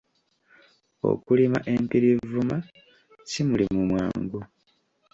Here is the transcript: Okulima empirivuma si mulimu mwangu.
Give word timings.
Okulima 1.11 1.59
empirivuma 1.73 2.55
si 3.29 3.39
mulimu 3.47 3.81
mwangu. 3.89 4.39